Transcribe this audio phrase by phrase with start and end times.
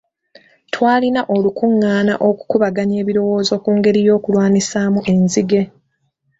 [0.73, 5.61] Twalina olukungaana okukubaganya ebirowoozo ku ngeri y'okulwanyisaamu enzige.